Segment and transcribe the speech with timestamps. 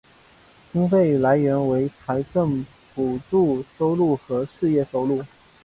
[0.73, 2.65] 经费来源为财政
[2.95, 5.23] 补助收入和事业收入。